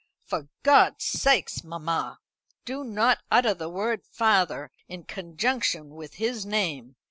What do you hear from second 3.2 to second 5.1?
utter the word 'father' in